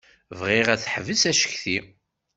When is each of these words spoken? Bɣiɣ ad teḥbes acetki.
Bɣiɣ 0.39 0.67
ad 0.69 0.79
teḥbes 0.81 1.23
acetki. 1.31 1.77